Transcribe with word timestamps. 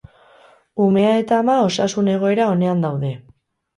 Umea 0.85 1.11
eta 1.23 1.39
ama 1.41 1.57
osasun 1.67 2.09
egoera 2.15 2.49
onean 2.55 2.83
daude. 2.89 3.13